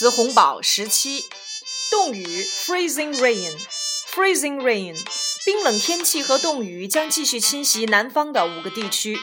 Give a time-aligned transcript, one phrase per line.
[0.00, 1.28] 词红宝时期，
[1.90, 4.96] 冻雨 （freezing rain），freezing rain，
[5.44, 9.18] 冰冷天气和冻雨将继续侵袭南方的五个地区。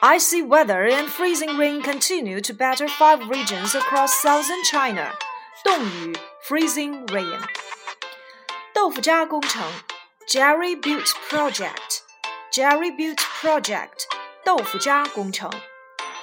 [0.00, 5.12] Icy weather and freezing rain continue to batter five regions across southern China.
[5.64, 6.16] 冻雨
[6.48, 7.40] （freezing rain）。
[8.72, 9.64] 豆腐渣工程
[10.28, 14.04] （Jerry Built Project），Jerry Built Project，
[14.44, 15.50] 豆腐渣工程。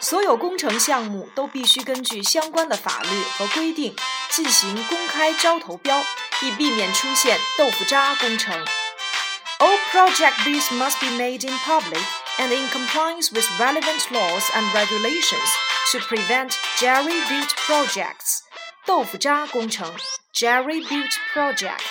[0.00, 3.94] 所有工程项目都必须根据相关的法律和规定
[4.30, 6.02] 进行公开招投标，
[6.42, 8.64] 以避免出现豆腐渣工程。
[9.58, 12.02] All project bids must be made in public
[12.38, 15.48] and in compliance with relevant laws and regulations
[15.92, 18.40] to prevent jerry-built projects.
[18.84, 19.94] 豆腐渣工程
[20.34, 21.84] jerry-built project.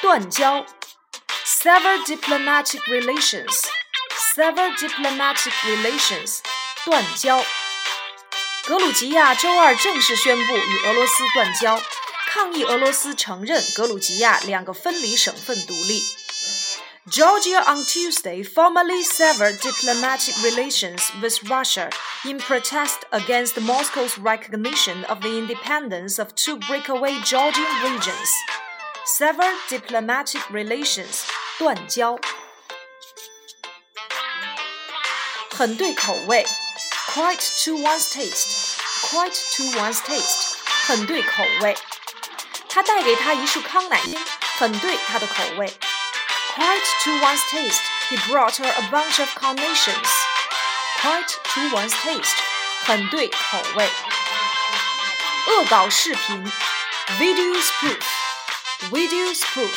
[0.00, 0.64] 断交
[1.44, 3.60] sever diplomatic relations
[4.38, 6.38] sever diplomatic relations
[6.84, 7.44] 断交。
[8.66, 11.80] 格鲁吉亚周二正式宣布与俄罗斯断交，
[12.28, 16.02] 抗议俄罗斯承认格鲁吉亚两个分离省份独立。
[17.10, 21.90] Georgia on Tuesday formally severed diplomatic relations with Russia
[22.24, 28.30] in protest against Moscow's recognition of the independence of two breakaway Georgian regions.
[29.04, 31.24] Sever diplomatic relations,
[31.58, 32.18] 断交。
[35.58, 36.46] 很对口味，
[37.14, 40.56] quite to one's taste，quite to one's taste，
[40.86, 41.76] 很对口味。
[42.68, 44.18] 他带给他一束康乃馨，
[44.58, 45.72] 很对他的口味。
[46.56, 50.08] Quite to one's taste, he brought her a bunch of carnations.
[51.00, 52.36] Quite to one's taste，
[52.86, 53.88] 很对口味。
[55.46, 56.52] 恶搞视频，
[57.18, 59.70] video spoof，video spoof。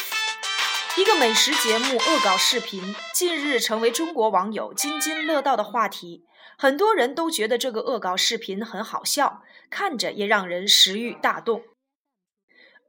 [0.98, 6.26] 一个美食节目恶搞视频近日成为中国网友津津乐道的话题，
[6.58, 11.64] 很多人都觉得这个恶搞视频很好笑，看着也让人食欲大动。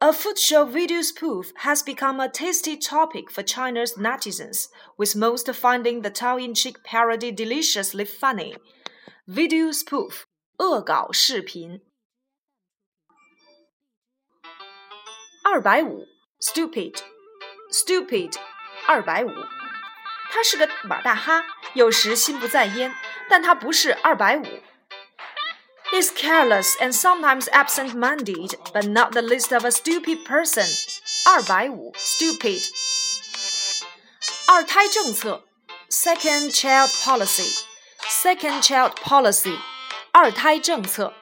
[0.00, 5.52] A food show video spoof has become a tasty topic for China's netizens, with most
[5.52, 8.56] finding the tongue-in-cheek parody deliciously funny.
[9.26, 10.22] Video spoof
[10.58, 11.82] 恶搞视频。
[15.42, 16.06] 二百五，
[16.40, 17.11] stupid。
[17.72, 18.34] Stupid，
[18.86, 19.30] 二百五。
[20.30, 21.44] 他是个马大哈，
[21.74, 22.94] 有时心不在焉，
[23.28, 24.44] 但他不是二百五。
[25.90, 30.66] He's careless and sometimes absent-minded, but not the least of a stupid person.
[31.24, 32.62] 二百五，stupid。
[34.46, 35.44] 二胎政策，
[35.90, 39.56] second child policy，second child policy，
[40.12, 41.14] 二胎政策。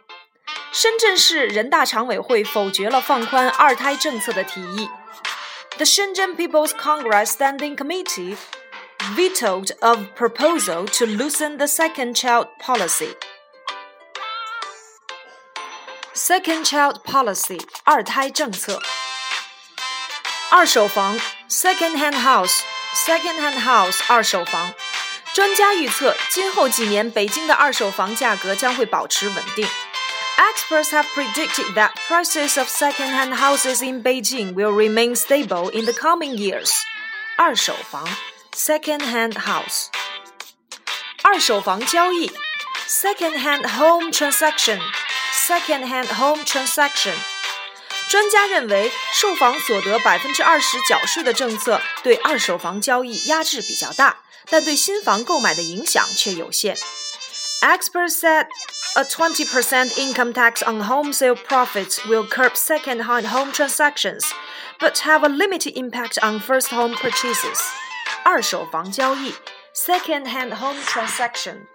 [0.73, 4.89] 深圳市人大常委会否决了放宽二胎政策的提议。
[5.81, 8.37] the Shenzhen People's Congress Standing Committee
[9.15, 13.15] vetoed a proposal to loosen the second child policy.
[16.15, 18.81] Second child policy 二胎政策。
[20.51, 21.19] 二手房
[21.49, 22.63] second hand house
[22.95, 24.73] second hand house 二手房。
[25.35, 29.69] 专家预测，今后几年北京的二手房价格将会保持稳定。
[30.39, 35.93] Experts have predicted that prices of second-hand houses in Beijing will remain stable in the
[35.93, 36.73] coming years.
[37.37, 38.07] 二手房
[38.53, 39.89] second-hand house.
[41.23, 42.31] 二手房交易
[42.89, 44.81] second-hand home transaction.
[45.33, 47.15] Second-hand home transaction.
[48.09, 54.19] 专家认为，售房所得百分之二十缴税的政策对二手房交易压制比较大，
[54.49, 56.77] 但对新房购买的影响却有限。
[57.63, 58.47] Experts said
[58.97, 64.25] a 20% income tax on home sale profits will curb second-hand home transactions,
[64.81, 67.59] but have a limited impact on first home purchases.
[68.25, 69.33] 二手房交易
[69.73, 71.67] second-hand home transaction